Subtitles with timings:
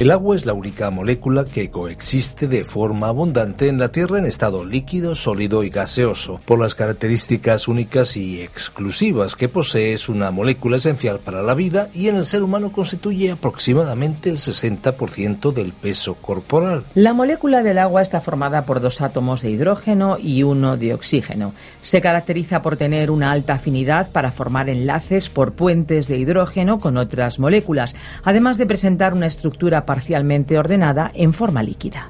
[0.00, 4.24] El agua es la única molécula que coexiste de forma abundante en la Tierra en
[4.24, 6.40] estado líquido, sólido y gaseoso.
[6.46, 11.90] Por las características únicas y exclusivas que posee, es una molécula esencial para la vida
[11.92, 16.84] y en el ser humano constituye aproximadamente el 60% del peso corporal.
[16.94, 21.52] La molécula del agua está formada por dos átomos de hidrógeno y uno de oxígeno.
[21.82, 26.96] Se caracteriza por tener una alta afinidad para formar enlaces por puentes de hidrógeno con
[26.96, 32.08] otras moléculas, además de presentar una estructura parcialmente ordenada en forma líquida.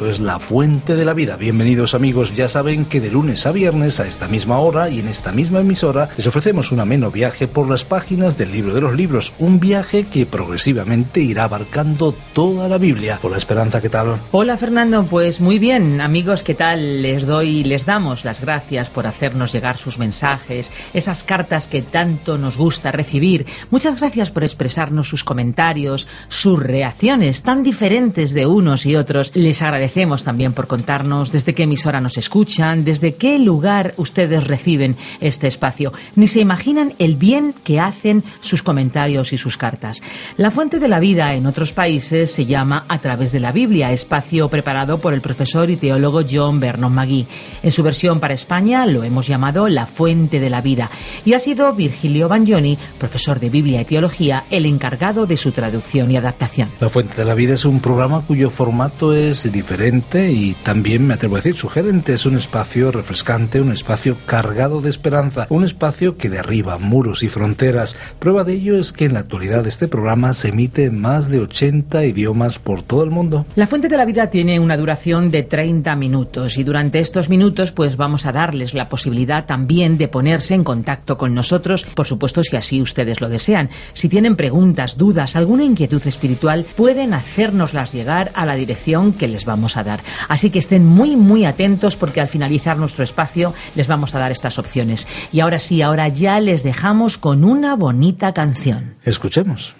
[0.00, 1.36] Es La Fuente de la Vida.
[1.36, 5.08] Bienvenidos amigos, ya saben que de lunes a viernes a esta misma hora y en
[5.08, 8.96] esta misma emisora les ofrecemos un ameno viaje por las páginas del libro de los
[8.96, 13.18] libros, un viaje que progresivamente irá abarcando toda la Biblia.
[13.22, 14.18] Hola Esperanza, ¿qué tal?
[14.30, 17.02] Hola Fernando, pues muy bien, amigos, ¿qué tal?
[17.02, 22.38] Les doy, les damos las gracias por hacernos llegar sus mensajes, esas cartas que tanto
[22.38, 23.44] nos gusta recibir.
[23.70, 29.32] Muchas gracias por expresarnos sus comentarios, sus reacciones tan diferentes de unos y otros.
[29.34, 34.46] Les agradecemos agradecemos también por contarnos desde qué emisora nos escuchan, desde qué lugar ustedes
[34.46, 35.92] reciben este espacio.
[36.14, 40.00] Ni se imaginan el bien que hacen sus comentarios y sus cartas.
[40.36, 43.90] La fuente de la vida en otros países se llama A través de la Biblia,
[43.90, 47.26] espacio preparado por el profesor y teólogo John Vernon Magui.
[47.60, 50.88] En su versión para España lo hemos llamado La fuente de la vida
[51.24, 56.12] y ha sido Virgilio Bagnoni, profesor de Biblia y teología, el encargado de su traducción
[56.12, 56.70] y adaptación.
[56.78, 61.14] La fuente de la vida es un programa cuyo formato es diferente y también, me
[61.14, 62.12] atrevo a decir, sugerente.
[62.12, 67.30] Es un espacio refrescante, un espacio cargado de esperanza, un espacio que derriba muros y
[67.30, 67.96] fronteras.
[68.18, 71.40] Prueba de ello es que en la actualidad este programa se emite en más de
[71.40, 73.46] 80 idiomas por todo el mundo.
[73.56, 77.72] La Fuente de la Vida tiene una duración de 30 minutos y durante estos minutos
[77.72, 82.44] pues vamos a darles la posibilidad también de ponerse en contacto con nosotros, por supuesto
[82.44, 83.70] si así ustedes lo desean.
[83.94, 89.46] Si tienen preguntas, dudas, alguna inquietud espiritual, pueden hacérnoslas llegar a la dirección que les
[89.46, 90.00] vamos a dar.
[90.28, 94.32] Así que estén muy, muy atentos porque al finalizar nuestro espacio les vamos a dar
[94.32, 95.06] estas opciones.
[95.32, 98.94] Y ahora sí, ahora ya les dejamos con una bonita canción.
[99.04, 99.79] Escuchemos.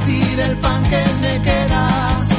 [0.00, 2.29] compartir el pan que me queda.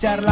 [0.00, 0.29] para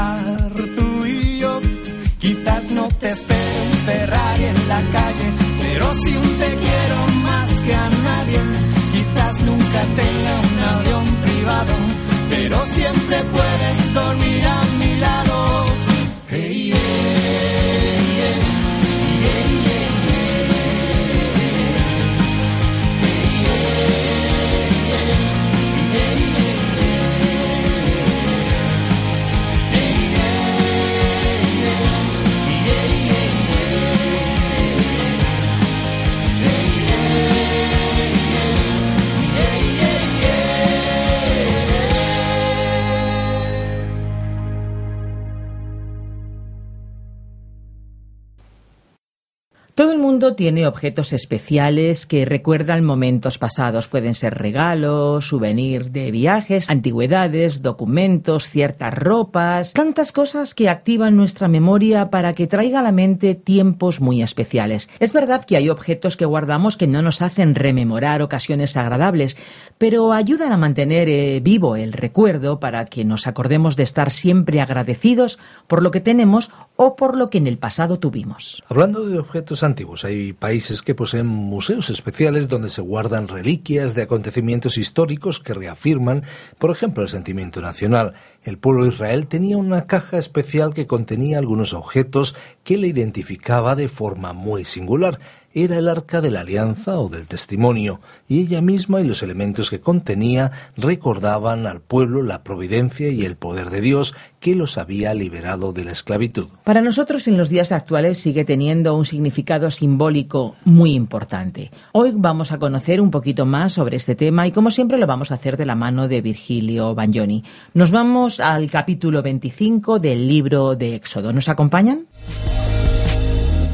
[50.36, 53.88] Tiene objetos especiales que recuerdan momentos pasados.
[53.88, 61.48] Pueden ser regalos, souvenirs de viajes, antigüedades, documentos, ciertas ropas, tantas cosas que activan nuestra
[61.48, 64.88] memoria para que traiga a la mente tiempos muy especiales.
[65.00, 69.36] Es verdad que hay objetos que guardamos que no nos hacen rememorar ocasiones agradables,
[69.78, 74.60] pero ayudan a mantener eh, vivo el recuerdo para que nos acordemos de estar siempre
[74.60, 78.62] agradecidos por lo que tenemos o por lo que en el pasado tuvimos.
[78.68, 84.02] Hablando de objetos antiguos, hay países que poseen museos especiales donde se guardan reliquias de
[84.02, 86.24] acontecimientos históricos que reafirman,
[86.58, 88.14] por ejemplo, el sentimiento nacional.
[88.42, 92.34] El pueblo de Israel tenía una caja especial que contenía algunos objetos
[92.64, 95.18] que le identificaba de forma muy singular
[95.64, 99.70] era el arca de la alianza o del testimonio, y ella misma y los elementos
[99.70, 105.14] que contenía recordaban al pueblo la providencia y el poder de Dios que los había
[105.14, 106.48] liberado de la esclavitud.
[106.64, 111.70] Para nosotros en los días actuales sigue teniendo un significado simbólico muy importante.
[111.92, 115.30] Hoy vamos a conocer un poquito más sobre este tema y como siempre lo vamos
[115.30, 117.42] a hacer de la mano de Virgilio Bagnoni.
[117.74, 121.32] Nos vamos al capítulo 25 del libro de Éxodo.
[121.32, 122.06] ¿Nos acompañan?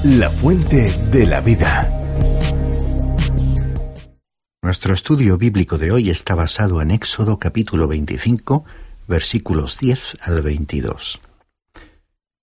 [0.04, 1.90] La fuente de la vida.
[4.60, 8.66] Nuestro estudio bíblico de hoy está basado en Éxodo capítulo 25,
[9.08, 11.22] versículos 10 al 22.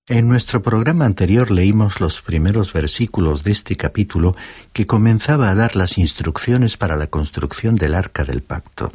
[0.07, 4.35] En nuestro programa anterior leímos los primeros versículos de este capítulo
[4.73, 8.91] que comenzaba a dar las instrucciones para la construcción del arca del pacto.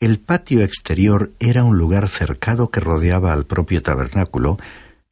[0.00, 4.58] El patio exterior era un lugar cercado que rodeaba al propio tabernáculo,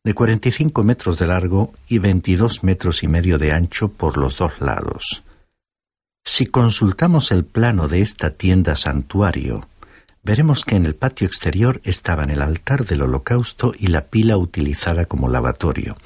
[0.06, 4.60] de 45 metros de largo y 22 metros y medio de ancho por los dos
[4.60, 5.24] lados.
[6.24, 9.66] Si consultamos el plano de esta tienda santuario,
[10.22, 15.06] veremos que en el patio exterior estaban el altar del holocausto y la pila utilizada
[15.06, 15.96] como lavatorio.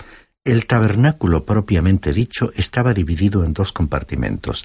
[0.45, 4.65] El tabernáculo propiamente dicho estaba dividido en dos compartimentos,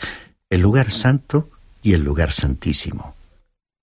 [0.50, 1.50] el lugar santo
[1.84, 3.16] y el lugar santísimo.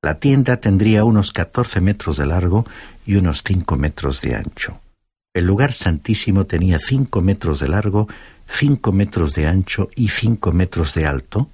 [0.00, 2.66] La tienda tendría unos 14 metros de largo
[3.04, 4.81] y unos 5 metros de ancho.
[5.34, 8.08] El lugar santísimo tenía cinco metros de largo,
[8.48, 11.50] cinco metros de ancho y cinco metros de alto,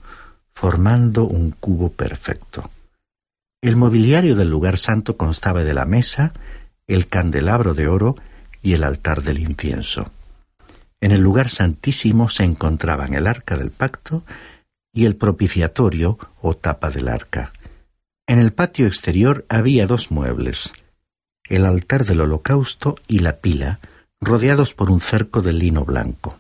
[0.53, 2.71] formando un cubo perfecto.
[3.61, 6.33] El mobiliario del lugar santo constaba de la mesa,
[6.87, 8.17] el candelabro de oro
[8.63, 10.11] y el altar del incienso.
[11.01, 14.25] En el lugar santísimo se encontraban el arca del pacto
[14.93, 17.53] y el propiciatorio o tapa del arca.
[18.27, 20.73] En el patio exterior había dos muebles,
[21.49, 23.81] el altar del holocausto y la pila,
[24.21, 26.39] rodeados por un cerco de lino blanco.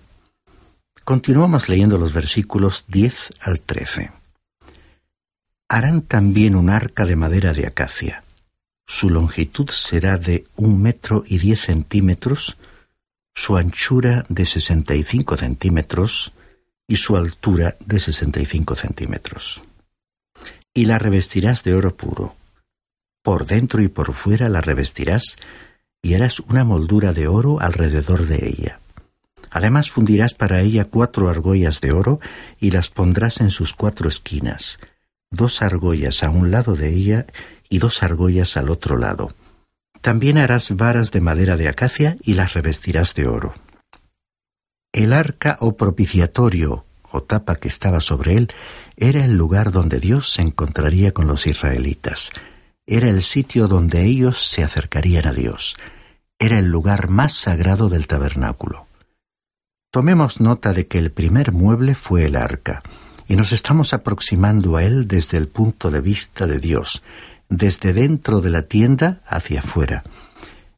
[1.04, 4.12] Continuamos leyendo los versículos 10 al 13.
[5.68, 8.24] Harán también un arca de madera de acacia.
[8.86, 12.56] Su longitud será de un metro y diez centímetros,
[13.34, 16.32] su anchura de sesenta y cinco centímetros
[16.86, 19.62] y su altura de sesenta y cinco centímetros.
[20.72, 22.34] Y la revestirás de oro puro
[23.28, 25.37] por dentro y por fuera la revestirás
[26.00, 28.80] y harás una moldura de oro alrededor de ella.
[29.50, 32.20] Además fundirás para ella cuatro argollas de oro
[32.58, 34.78] y las pondrás en sus cuatro esquinas,
[35.30, 37.26] dos argollas a un lado de ella
[37.68, 39.35] y dos argollas al otro lado.
[40.00, 43.52] También harás varas de madera de acacia y las revestirás de oro.
[44.90, 48.49] El arca o propiciatorio o tapa que estaba sobre él
[48.97, 52.32] era el lugar donde Dios se encontraría con los israelitas
[52.90, 55.76] era el sitio donde ellos se acercarían a Dios.
[56.38, 58.87] Era el lugar más sagrado del tabernáculo.
[59.90, 62.83] Tomemos nota de que el primer mueble fue el arca,
[63.26, 67.02] y nos estamos aproximando a él desde el punto de vista de Dios,
[67.50, 70.02] desde dentro de la tienda hacia afuera.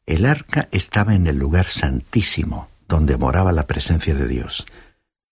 [0.05, 4.65] El arca estaba en el lugar santísimo, donde moraba la presencia de Dios.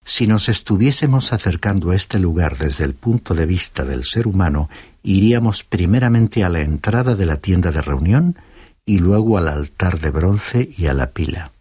[0.05, 4.69] Si nos estuviésemos acercando a este lugar desde el punto de vista del ser humano,
[5.09, 8.35] iríamos primeramente a la entrada de la tienda de reunión
[8.85, 11.51] y luego al altar de bronce y a la pila.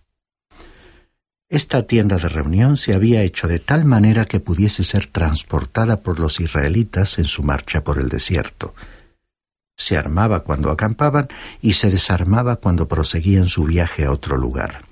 [1.49, 6.21] Esta tienda de reunión se había hecho de tal manera que pudiese ser transportada por
[6.21, 8.75] los israelitas en su marcha por el desierto.
[9.79, 11.29] Se armaba cuando acampaban
[11.63, 14.83] y se desarmaba cuando proseguían su viaje a otro lugar.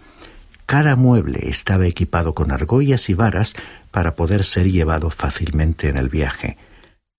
[0.65, 3.53] Cada mueble estaba equipado con argollas y varas
[3.91, 6.57] para poder ser llevado fácilmente en el viaje.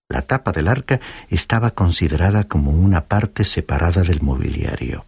[0.09, 0.99] La tapa del arca
[1.29, 5.05] estaba considerada como una parte separada del mobiliario.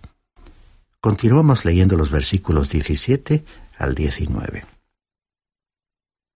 [0.99, 3.45] Continuamos leyendo los versículos 17
[3.77, 4.65] al 19.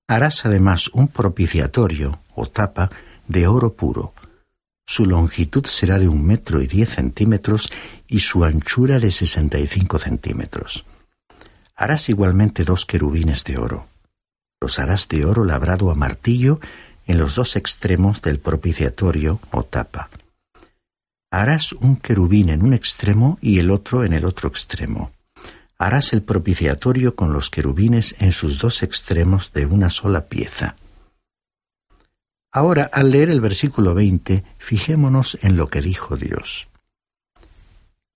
[0.07, 2.89] Harás además un propiciatorio o tapa
[3.27, 4.13] de oro puro.
[4.85, 7.71] Su longitud será de un metro y diez centímetros
[8.07, 10.85] y su anchura de sesenta y cinco centímetros.
[11.75, 13.87] Harás igualmente dos querubines de oro.
[14.61, 16.59] Los harás de oro labrado a martillo
[17.05, 20.09] en los dos extremos del propiciatorio o tapa.
[21.31, 25.11] Harás un querubín en un extremo y el otro en el otro extremo.
[25.77, 30.75] Harás el propiciatorio con los querubines en sus dos extremos de una sola pieza.
[32.51, 36.67] Ahora, al leer el versículo 20, fijémonos en lo que dijo Dios.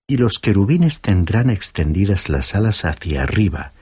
[0.06, 3.72] Y los querubines tendrán extendidas las alas hacia arriba,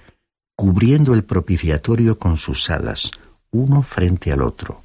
[0.57, 3.11] cubriendo el propiciatorio con sus alas,
[3.51, 4.83] uno frente al otro.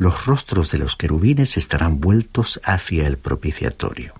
[0.00, 4.14] Los rostros de los querubines estarán vueltos hacia el propiciatorio.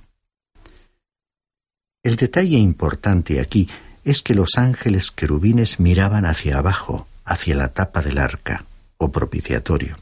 [2.02, 3.66] El detalle importante aquí
[4.04, 8.66] es que los ángeles querubines miraban hacia abajo, hacia la tapa del arca,
[8.98, 9.96] o propiciatorio.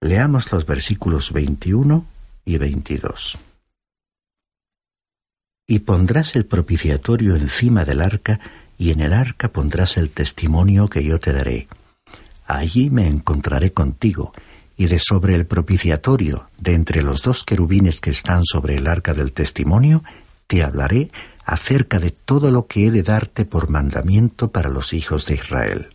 [0.00, 2.06] Leamos los versículos 21
[2.46, 3.38] y 22
[5.70, 8.40] y pondrás el propiciatorio encima del arca,
[8.78, 11.68] y en el arca pondrás el testimonio que yo te daré.
[12.48, 14.32] Allí me encontraré contigo,
[14.74, 19.12] y de sobre el propiciatorio, de entre los dos querubines que están sobre el arca
[19.12, 20.02] del testimonio,
[20.46, 21.10] te hablaré
[21.44, 25.88] acerca de todo lo que he de darte por mandamiento para los hijos de Israel.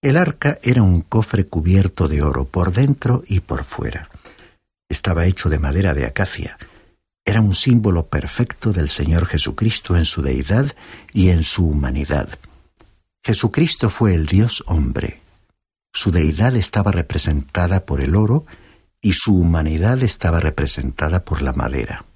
[0.00, 4.08] El arca era un cofre cubierto de oro por dentro y por fuera.
[4.88, 6.56] Estaba hecho de madera de acacia,
[7.26, 10.74] era un símbolo perfecto del Señor Jesucristo en su deidad
[11.12, 12.38] y en su humanidad.
[13.28, 15.20] Jesucristo fue el Dios hombre.
[15.92, 18.46] Su deidad estaba representada por el oro
[19.02, 22.06] y su humanidad estaba representada por la madera.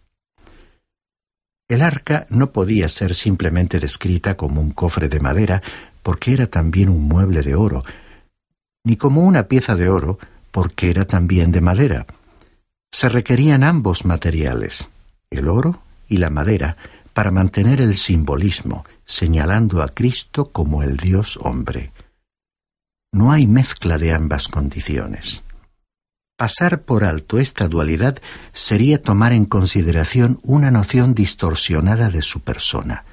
[1.69, 5.63] El arca no podía ser simplemente descrita como un cofre de madera
[6.03, 7.85] porque era también un mueble de oro,
[8.83, 10.19] ni como una pieza de oro
[10.51, 12.07] porque era también de madera.
[12.91, 14.91] Se requerían ambos materiales
[15.29, 15.79] el oro
[16.09, 16.79] y la madera
[17.13, 21.93] para mantener el simbolismo, señalando a Cristo como el Dios hombre.
[23.13, 25.45] No hay mezcla de ambas condiciones.
[26.39, 28.23] Pasar por alto esta dualidad
[28.55, 33.05] sería tomar en consideración una noción distorsionada de su persona.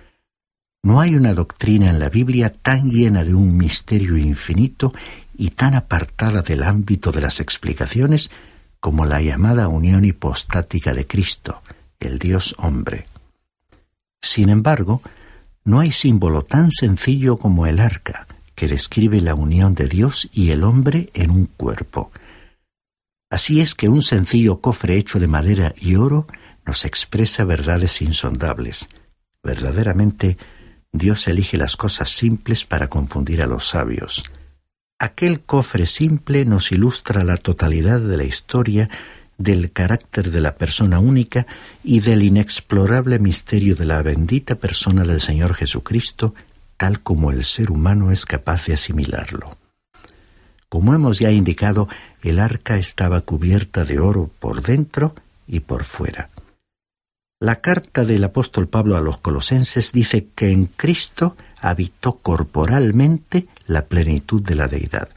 [0.83, 4.93] No hay una doctrina en la Biblia tan llena de un misterio infinito
[5.35, 8.31] y tan apartada del ámbito de las explicaciones
[8.79, 11.61] como la llamada unión hipostática de Cristo,
[11.99, 13.05] el Dios hombre.
[14.21, 15.01] Sin embargo,
[15.63, 20.51] no hay símbolo tan sencillo como el arca, que describe la unión de Dios y
[20.51, 22.11] el hombre en un cuerpo.
[23.29, 26.27] Así es que un sencillo cofre hecho de madera y oro
[26.65, 28.89] nos expresa verdades insondables.
[29.43, 30.37] Verdaderamente,
[30.91, 34.23] Dios elige las cosas simples para confundir a los sabios.
[34.99, 38.89] Aquel cofre simple nos ilustra la totalidad de la historia
[39.39, 41.47] del carácter de la persona única
[41.83, 46.35] y del inexplorable misterio de la bendita persona del Señor Jesucristo,
[46.77, 49.57] tal como el ser humano es capaz de asimilarlo.
[50.67, 51.87] Como hemos ya indicado,
[52.21, 55.15] el arca estaba cubierta de oro por dentro
[55.47, 56.29] y por fuera.
[57.39, 63.85] La carta del apóstol Pablo a los colosenses dice que en Cristo habitó corporalmente la
[63.85, 65.07] plenitud de la deidad.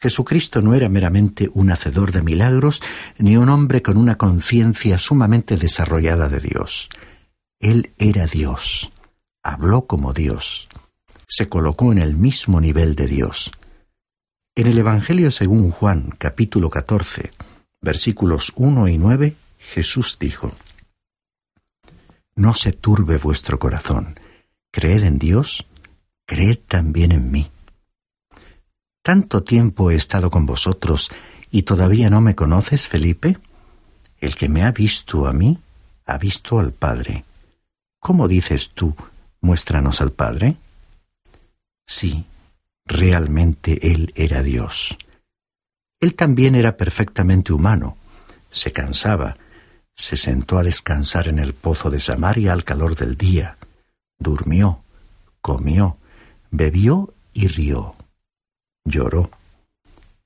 [0.00, 2.82] Jesucristo no era meramente un hacedor de milagros,
[3.18, 6.88] ni un hombre con una conciencia sumamente desarrollada de Dios.
[7.60, 8.92] Él era Dios,
[9.42, 10.68] habló como Dios,
[11.28, 13.52] se colocó en el mismo nivel de Dios.
[14.54, 17.30] En el Evangelio según Juan, capítulo 14,
[17.82, 20.50] versículos 1 y 9, Jesús dijo,
[22.34, 24.18] No se turbe vuestro corazón,
[24.70, 25.66] creed en Dios,
[26.24, 27.50] creed también en mí.
[29.02, 31.10] ¿Tanto tiempo he estado con vosotros
[31.50, 33.38] y todavía no me conoces, Felipe?
[34.18, 35.58] El que me ha visto a mí,
[36.06, 37.24] ha visto al Padre.
[37.98, 38.94] ¿Cómo dices tú,
[39.40, 40.56] muéstranos al Padre?
[41.86, 42.26] Sí,
[42.90, 44.98] Realmente Él era Dios.
[46.00, 47.96] Él también era perfectamente humano.
[48.50, 49.36] Se cansaba,
[49.94, 53.58] se sentó a descansar en el pozo de Samaria al calor del día,
[54.18, 54.82] durmió,
[55.40, 55.98] comió,
[56.50, 57.94] bebió y rió,
[58.84, 59.30] lloró.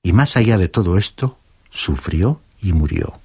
[0.03, 1.37] Y más allá de todo esto,
[1.69, 3.19] sufrió y murió.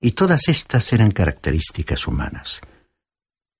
[0.00, 2.60] Y todas estas eran características humanas.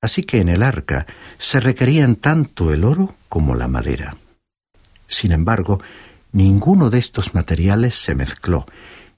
[0.00, 1.06] Así que en el arca
[1.38, 4.16] se requerían tanto el oro como la madera.
[5.06, 5.80] Sin embargo,
[6.32, 8.66] ninguno de estos materiales se mezcló,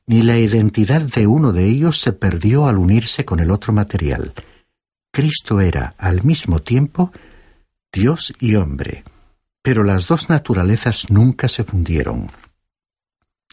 [0.06, 4.34] ni la identidad de uno de ellos se perdió al unirse con el otro material.
[5.12, 7.12] Cristo era, al mismo tiempo,
[7.92, 9.04] Dios y hombre,
[9.62, 12.30] pero las dos naturalezas nunca se fundieron.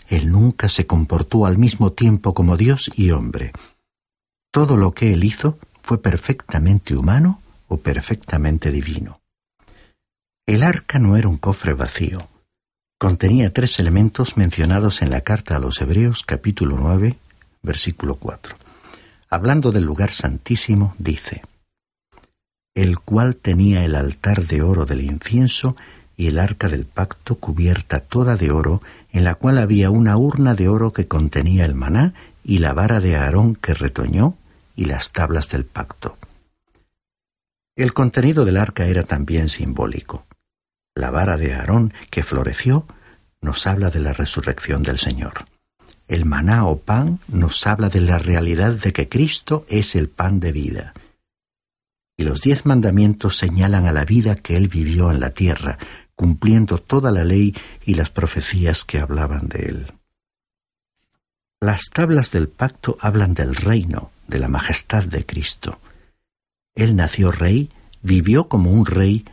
[0.07, 3.53] Él nunca se comportó al mismo tiempo como Dios y hombre.
[4.51, 9.21] Todo lo que él hizo fue perfectamente humano o perfectamente divino.
[10.47, 12.27] El arca no era un cofre vacío.
[12.97, 17.17] Contenía tres elementos mencionados en la carta a los Hebreos capítulo 9,
[17.61, 18.55] versículo 4.
[19.29, 21.43] Hablando del lugar santísimo, dice,
[22.73, 25.75] el cual tenía el altar de oro del incienso
[26.19, 28.81] y el arca del pacto cubierta toda de oro,
[29.13, 32.99] en la cual había una urna de oro que contenía el maná y la vara
[32.99, 34.35] de Aarón que retoñó
[34.75, 36.17] y las tablas del pacto.
[37.77, 40.25] El contenido del arca era también simbólico.
[40.93, 42.85] La vara de Aarón que floreció
[43.39, 45.45] nos habla de la resurrección del Señor.
[46.09, 50.41] El maná o pan nos habla de la realidad de que Cristo es el pan
[50.41, 50.93] de vida
[52.19, 55.77] y los diez mandamientos señalan a la vida que él vivió en la tierra,
[56.19, 59.93] cumpliendo toda la ley y las profecías que hablaban de él.
[61.61, 65.79] Las tablas del pacto hablan del reino, de la majestad de Cristo.
[66.75, 67.69] Él nació rey,
[68.01, 69.23] vivió como un rey,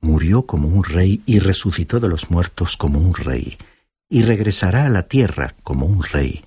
[0.00, 3.58] murió como un rey y resucitó de los muertos como un rey,
[4.08, 6.44] y regresará a la tierra como un rey.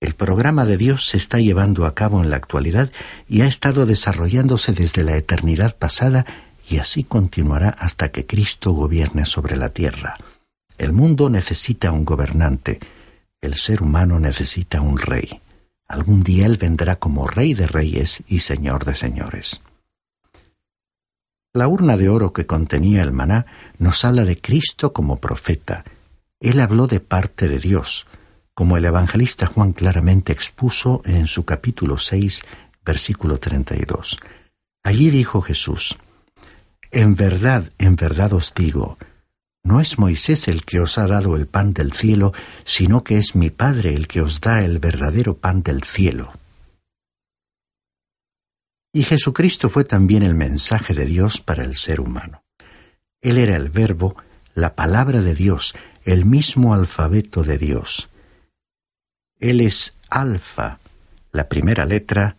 [0.00, 2.92] El programa de Dios se está llevando a cabo en la actualidad
[3.26, 6.26] y ha estado desarrollándose desde la eternidad pasada
[6.68, 10.16] y así continuará hasta que Cristo gobierne sobre la tierra.
[10.76, 12.78] El mundo necesita un gobernante,
[13.40, 15.40] el ser humano necesita un rey.
[15.88, 19.62] Algún día Él vendrá como Rey de Reyes y Señor de Señores.
[21.54, 23.46] La urna de oro que contenía el maná
[23.78, 25.84] nos habla de Cristo como profeta.
[26.40, 28.06] Él habló de parte de Dios,
[28.54, 32.42] como el evangelista Juan claramente expuso en su capítulo 6,
[32.84, 34.20] versículo 32.
[34.84, 35.96] Allí dijo Jesús,
[36.90, 38.98] en verdad, en verdad os digo,
[39.62, 42.32] no es Moisés el que os ha dado el pan del cielo,
[42.64, 46.32] sino que es mi Padre el que os da el verdadero pan del cielo.
[48.92, 52.42] Y Jesucristo fue también el mensaje de Dios para el ser humano.
[53.20, 54.16] Él era el verbo,
[54.54, 55.74] la palabra de Dios,
[56.04, 58.08] el mismo alfabeto de Dios.
[59.38, 60.78] Él es alfa,
[61.30, 62.36] la primera letra,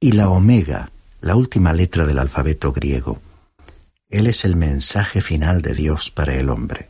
[0.00, 3.20] y la omega, la última letra del alfabeto griego.
[4.14, 6.88] Él es el mensaje final de Dios para el hombre.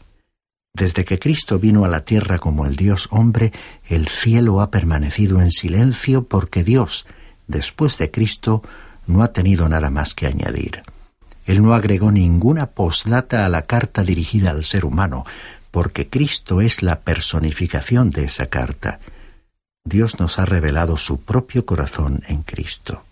[0.74, 3.50] Desde que Cristo vino a la tierra como el Dios hombre,
[3.88, 7.06] el cielo ha permanecido en silencio porque Dios,
[7.46, 8.62] después de Cristo,
[9.06, 10.82] no ha tenido nada más que añadir.
[11.46, 15.24] Él no agregó ninguna postdata a la carta dirigida al ser humano,
[15.70, 19.00] porque Cristo es la personificación de esa carta.
[19.82, 23.02] Dios nos ha revelado su propio corazón en Cristo.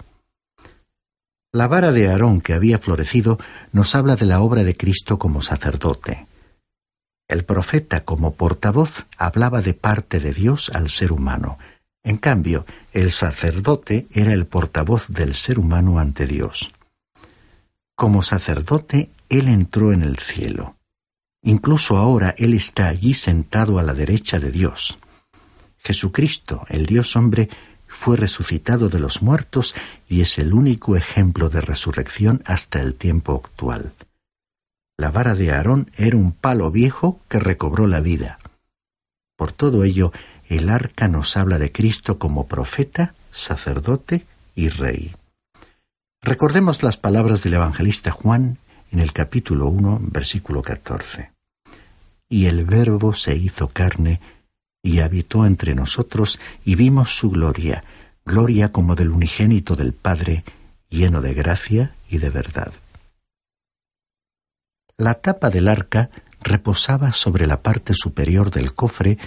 [1.55, 3.39] La vara de Aarón que había florecido
[3.73, 6.27] nos habla de la obra de Cristo como sacerdote.
[7.29, 11.59] El profeta como portavoz hablaba de parte de Dios al ser humano.
[12.05, 16.73] En cambio, el sacerdote era el portavoz del ser humano ante Dios.
[17.95, 20.77] Como sacerdote, Él entró en el cielo.
[21.43, 24.99] Incluso ahora Él está allí sentado a la derecha de Dios.
[25.77, 27.51] Jesucristo, el Dios hombre,
[28.03, 29.77] fue resucitado de los muertos
[30.09, 33.93] y es el único ejemplo de resurrección hasta el tiempo actual.
[34.99, 38.41] La vara de Aarón era un palo viejo que recobró la vida.
[39.37, 40.13] Por todo ello,
[40.49, 45.15] el arca nos habla de Cristo como profeta, sacerdote y rey.
[46.23, 48.59] Recordemos las palabras del evangelista Juan
[48.91, 51.31] en el capítulo 1, versículo 14.
[52.29, 54.21] Y el Verbo se hizo carne
[54.83, 57.85] y habitó entre nosotros y vimos su gloria,
[58.27, 60.45] gloria como del unigénito del Padre,
[60.91, 62.73] lleno de gracia y de verdad.
[64.99, 69.19] La tapa del arca reposaba sobre la parte superior del cofre,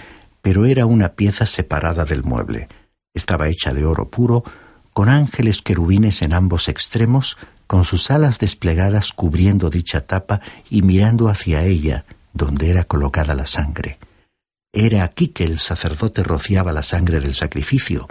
[0.42, 2.68] pero era una pieza separada del mueble.
[3.14, 4.44] Estaba hecha de oro puro,
[4.92, 10.40] con ángeles querubines en ambos extremos, con sus alas desplegadas cubriendo dicha tapa
[10.70, 13.98] y mirando hacia ella, donde era colocada la sangre.
[14.78, 18.06] Era aquí que el sacerdote rociaba la sangre del sacrificio,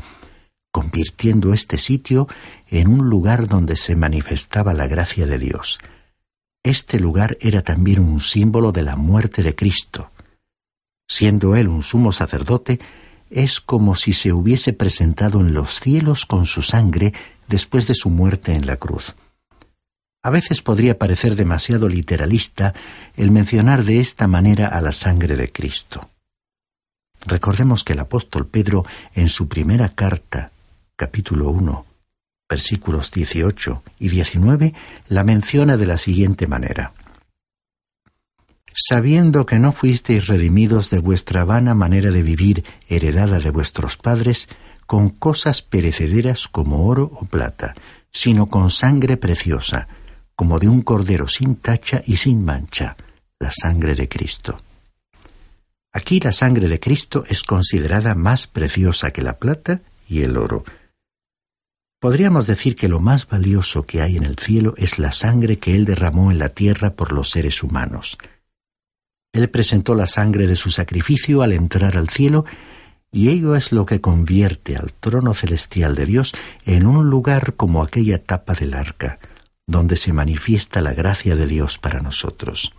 [0.71, 2.28] convirtiendo este sitio
[2.67, 5.78] en un lugar donde se manifestaba la gracia de Dios.
[6.63, 10.10] Este lugar era también un símbolo de la muerte de Cristo.
[11.08, 12.80] Siendo él un sumo sacerdote,
[13.30, 17.13] es como si se hubiese presentado en los cielos con su sangre
[17.47, 19.15] después de su muerte en la cruz.
[20.23, 22.73] A veces podría parecer demasiado literalista
[23.15, 26.10] el mencionar de esta manera a la sangre de Cristo.
[27.25, 30.51] Recordemos que el apóstol Pedro en su primera carta,
[30.95, 31.85] capítulo 1,
[32.47, 34.73] versículos 18 y 19,
[35.07, 36.93] la menciona de la siguiente manera.
[38.77, 44.47] Sabiendo que no fuisteis redimidos de vuestra vana manera de vivir heredada de vuestros padres,
[44.85, 47.73] con cosas perecederas como oro o plata,
[48.11, 49.88] sino con sangre preciosa,
[50.35, 52.95] como de un cordero sin tacha y sin mancha,
[53.39, 54.59] la sangre de Cristo.
[55.95, 60.63] Aquí la sangre de Cristo es considerada más preciosa que la plata y el oro,
[62.05, 65.75] Podríamos decir que lo más valioso que hay en el cielo es la sangre que
[65.75, 68.19] Él derramó en la tierra por los seres humanos.
[69.34, 72.45] Él presentó la sangre de su sacrificio al entrar al cielo
[73.12, 76.34] y ello es lo que convierte al trono celestial de Dios
[76.67, 79.17] en un lugar como aquella tapa del arca,
[79.65, 82.71] donde se manifiesta la gracia de Dios para nosotros.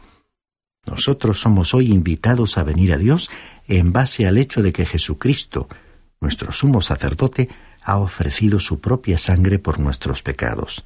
[0.87, 3.31] Nosotros somos hoy invitados a venir a Dios
[3.67, 5.69] en base al hecho de que Jesucristo,
[6.21, 7.49] nuestro sumo sacerdote,
[7.83, 10.85] ha ofrecido su propia sangre por nuestros pecados.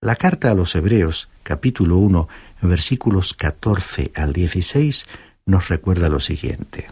[0.00, 2.28] La carta a los Hebreos, capítulo 1,
[2.62, 5.06] versículos 14 al 16,
[5.46, 6.88] nos recuerda lo siguiente.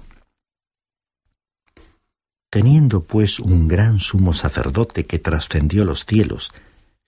[2.51, 6.53] Teniendo pues un gran sumo sacerdote que trascendió los cielos,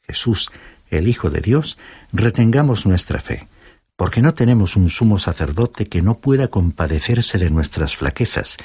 [0.02, 0.50] Jesús,
[0.88, 1.78] el Hijo de Dios,
[2.12, 3.48] retengamos nuestra fe,
[3.96, 8.56] porque no tenemos un sumo sacerdote que no pueda compadecerse de nuestras flaquezas,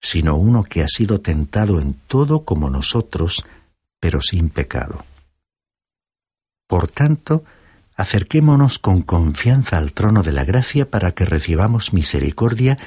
[0.00, 3.44] sino uno que ha sido tentado en todo como nosotros,
[4.00, 5.04] pero sin pecado.
[6.66, 7.44] Por tanto,
[7.96, 12.78] acerquémonos con confianza al trono de la gracia para que recibamos misericordia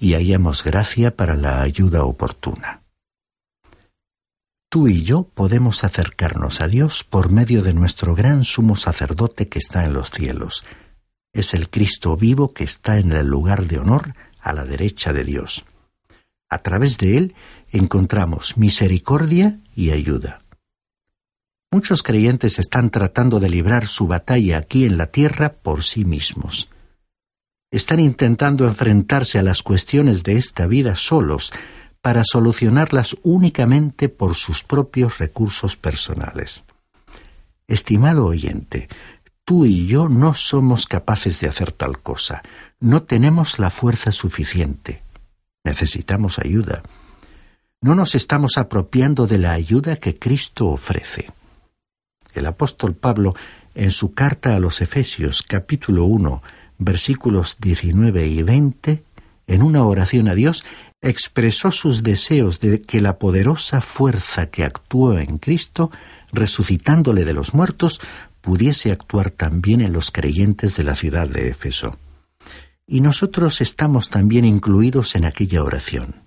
[0.00, 2.82] y hallemos gracia para la ayuda oportuna.
[4.70, 9.58] Tú y yo podemos acercarnos a Dios por medio de nuestro gran sumo sacerdote que
[9.58, 10.62] está en los cielos.
[11.32, 15.24] Es el Cristo vivo que está en el lugar de honor a la derecha de
[15.24, 15.64] Dios.
[16.48, 17.34] A través de él
[17.70, 20.42] encontramos misericordia y ayuda.
[21.70, 26.68] Muchos creyentes están tratando de librar su batalla aquí en la tierra por sí mismos.
[27.70, 31.52] Están intentando enfrentarse a las cuestiones de esta vida solos
[32.00, 36.64] para solucionarlas únicamente por sus propios recursos personales.
[37.66, 38.88] Estimado oyente,
[39.48, 42.42] tú y yo no somos capaces de hacer tal cosa,
[42.80, 45.00] no tenemos la fuerza suficiente,
[45.64, 46.82] necesitamos ayuda.
[47.80, 51.30] No nos estamos apropiando de la ayuda que Cristo ofrece.
[52.34, 53.34] El apóstol Pablo,
[53.74, 56.42] en su carta a los Efesios capítulo 1,
[56.76, 59.02] versículos 19 y 20,
[59.46, 60.62] en una oración a Dios,
[61.00, 65.90] expresó sus deseos de que la poderosa fuerza que actuó en Cristo,
[66.32, 67.98] resucitándole de los muertos,
[68.48, 71.98] pudiese actuar también en los creyentes de la ciudad de Éfeso
[72.86, 76.22] y nosotros estamos también incluidos en aquella oración.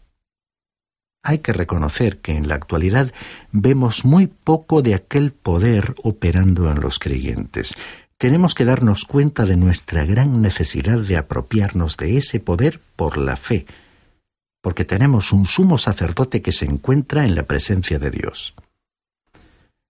[1.23, 3.11] Hay que reconocer que en la actualidad
[3.51, 7.73] vemos muy poco de aquel poder operando en los creyentes.
[8.19, 13.35] Tenemos que darnos cuenta de nuestra gran necesidad de apropiarnos de ese poder por la
[13.35, 13.65] fe,
[14.61, 18.53] porque tenemos un sumo sacerdote que se encuentra en la presencia de Dios.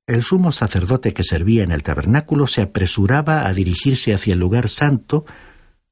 [0.08, 4.68] El sumo sacerdote que servía en el tabernáculo se apresuraba a dirigirse hacia el lugar
[4.68, 5.26] santo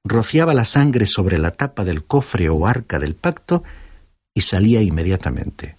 [0.03, 3.63] rociaba la sangre sobre la tapa del cofre o arca del pacto
[4.33, 5.77] y salía inmediatamente.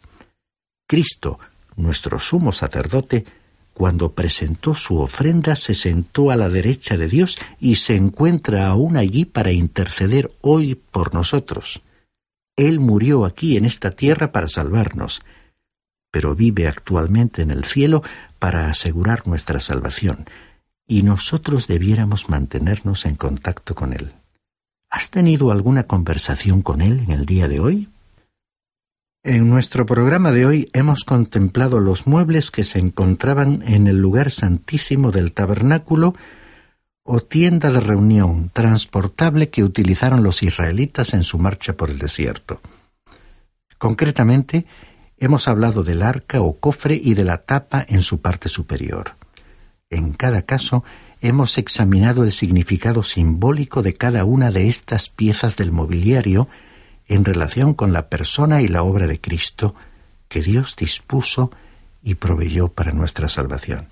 [0.86, 1.38] Cristo,
[1.76, 3.24] nuestro sumo sacerdote,
[3.72, 8.96] cuando presentó su ofrenda se sentó a la derecha de Dios y se encuentra aún
[8.96, 11.80] allí para interceder hoy por nosotros.
[12.56, 15.20] Él murió aquí en esta tierra para salvarnos,
[16.10, 18.02] pero vive actualmente en el cielo
[18.38, 20.26] para asegurar nuestra salvación
[20.86, 24.12] y nosotros debiéramos mantenernos en contacto con Él.
[24.90, 27.88] ¿Has tenido alguna conversación con Él en el día de hoy?
[29.22, 34.32] En nuestro programa de hoy hemos contemplado los muebles que se encontraban en el lugar
[34.32, 36.16] santísimo del tabernáculo
[37.04, 42.60] o tienda de reunión transportable que utilizaron los israelitas en su marcha por el desierto.
[43.78, 44.66] Concretamente,
[45.20, 49.16] hemos hablado del arca o cofre y de la tapa en su parte superior.
[49.90, 50.82] En cada caso,
[51.20, 56.48] hemos examinado el significado simbólico de cada una de estas piezas del mobiliario
[57.06, 59.74] en relación con la persona y la obra de Cristo
[60.28, 61.50] que Dios dispuso
[62.02, 63.88] y proveyó para nuestra salvación.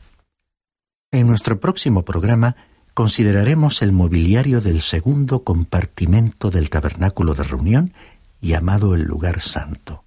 [1.10, 2.56] En nuestro próximo programa
[2.94, 7.92] consideraremos el mobiliario del segundo compartimento del tabernáculo de reunión
[8.40, 10.04] llamado el lugar santo.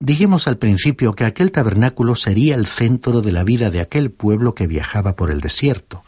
[0.00, 4.54] Dijimos al principio que aquel tabernáculo sería el centro de la vida de aquel pueblo
[4.54, 6.04] que viajaba por el desierto,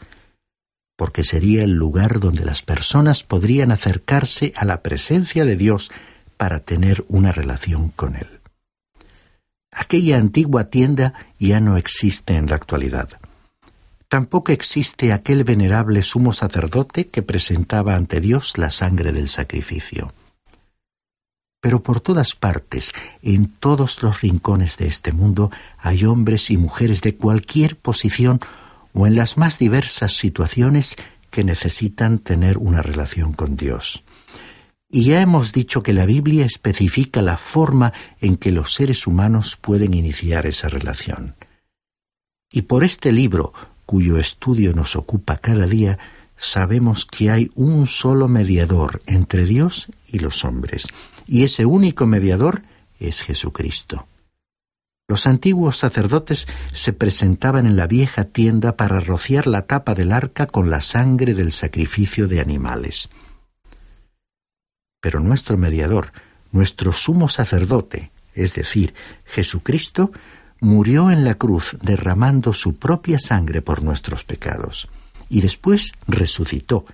[0.95, 5.91] porque sería el lugar donde las personas podrían acercarse a la presencia de Dios
[6.37, 8.39] para tener una relación con Él.
[9.71, 13.09] Aquella antigua tienda ya no existe en la actualidad.
[14.07, 20.13] Tampoco existe aquel venerable sumo sacerdote que presentaba ante Dios la sangre del sacrificio.
[21.61, 27.01] Pero por todas partes, en todos los rincones de este mundo, hay hombres y mujeres
[27.01, 28.41] de cualquier posición
[28.93, 30.97] o en las más diversas situaciones
[31.29, 34.03] que necesitan tener una relación con Dios.
[34.89, 39.55] Y ya hemos dicho que la Biblia especifica la forma en que los seres humanos
[39.55, 41.35] pueden iniciar esa relación.
[42.51, 43.53] Y por este libro,
[43.85, 45.97] cuyo estudio nos ocupa cada día,
[46.35, 50.87] sabemos que hay un solo mediador entre Dios y los hombres,
[51.31, 52.61] y ese único mediador
[52.99, 54.05] es Jesucristo.
[55.07, 60.45] Los antiguos sacerdotes se presentaban en la vieja tienda para rociar la tapa del arca
[60.45, 63.09] con la sangre del sacrificio de animales.
[64.99, 66.11] Pero nuestro mediador,
[66.51, 70.11] nuestro sumo sacerdote, es decir, Jesucristo,
[70.59, 74.89] murió en la cruz derramando su propia sangre por nuestros pecados,
[75.29, 76.85] y después resucitó,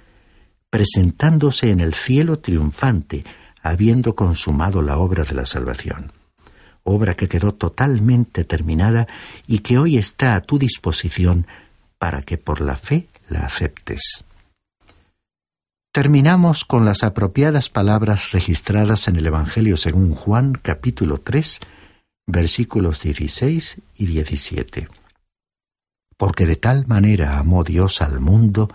[0.69, 3.23] presentándose en el cielo triunfante,
[3.61, 6.11] habiendo consumado la obra de la salvación,
[6.83, 9.07] obra que quedó totalmente terminada
[9.47, 11.47] y que hoy está a tu disposición
[11.97, 14.23] para que por la fe la aceptes.
[15.91, 21.59] Terminamos con las apropiadas palabras registradas en el Evangelio según Juan capítulo 3,
[22.27, 24.89] versículos 16 y 17.
[26.15, 28.69] Porque de tal manera amó Dios al mundo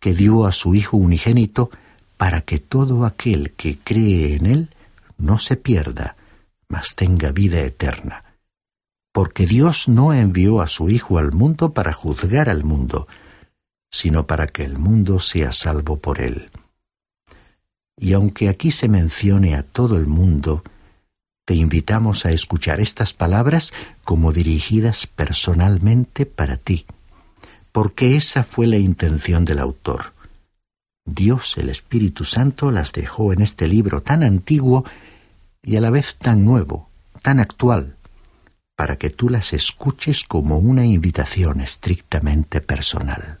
[0.00, 1.70] que dio a su Hijo unigénito
[2.16, 4.70] para que todo aquel que cree en Él
[5.18, 6.16] no se pierda,
[6.68, 8.24] mas tenga vida eterna.
[9.12, 13.08] Porque Dios no envió a su Hijo al mundo para juzgar al mundo,
[13.90, 16.50] sino para que el mundo sea salvo por Él.
[17.98, 20.62] Y aunque aquí se mencione a todo el mundo,
[21.46, 23.72] te invitamos a escuchar estas palabras
[24.04, 26.86] como dirigidas personalmente para ti,
[27.72, 30.15] porque esa fue la intención del autor.
[31.06, 34.84] Dios el Espíritu Santo las dejó en este libro tan antiguo
[35.62, 36.90] y a la vez tan nuevo,
[37.22, 37.96] tan actual,
[38.76, 43.38] para que tú las escuches como una invitación estrictamente personal.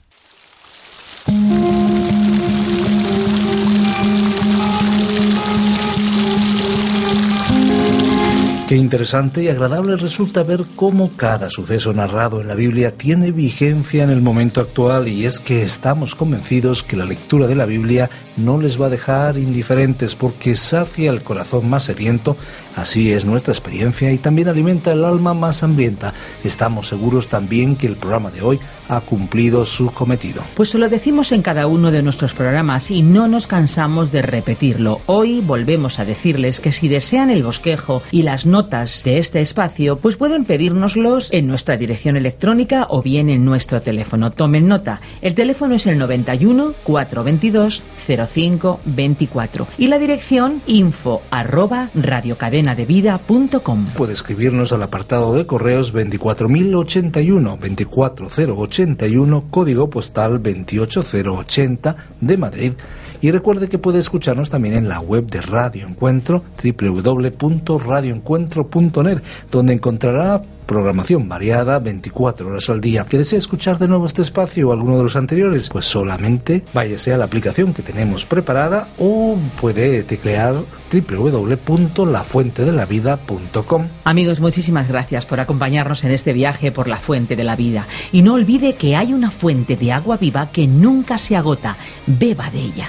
[8.66, 14.02] Qué interesante y agradable resulta ver cómo cada suceso narrado en la Biblia tiene vigencia
[14.02, 18.10] en el momento actual y es que estamos convencidos que la lectura de la Biblia
[18.36, 22.36] no les va a dejar indiferentes porque sacia el corazón más sediento,
[22.74, 26.12] así es nuestra experiencia y también alimenta el alma más hambrienta.
[26.42, 30.42] Estamos seguros también que el programa de hoy ha cumplido su cometido.
[30.54, 35.00] Pues lo decimos en cada uno de nuestros programas y no nos cansamos de repetirlo.
[35.06, 39.98] Hoy volvemos a decirles que si desean el bosquejo y las notas de este espacio,
[39.98, 44.32] pues pueden pedírnoslos en nuestra dirección electrónica o bien en nuestro teléfono.
[44.32, 45.02] Tomen nota.
[45.20, 47.82] El teléfono es el 91 422
[48.26, 53.86] 05 24 y la dirección info arroba radiocadenadevida.com.
[53.94, 62.72] Puede escribirnos al apartado de correos 24081 24080 81, código postal 28080 de Madrid.
[63.20, 70.42] Y recuerde que puede escucharnos también en la web de Radio Encuentro, www.radioencuentro.net, donde encontrará
[70.66, 73.06] programación variada 24 horas al día.
[73.08, 75.68] ¿Que desea escuchar de nuevo este espacio o alguno de los anteriores?
[75.68, 80.56] Pues solamente váyase a la aplicación que tenemos preparada o puede teclear
[80.92, 83.88] www.lafuentedelavida.com.
[84.04, 87.86] Amigos, muchísimas gracias por acompañarnos en este viaje por la fuente de la vida.
[88.12, 91.76] Y no olvide que hay una fuente de agua viva que nunca se agota.
[92.06, 92.88] Beba de ella.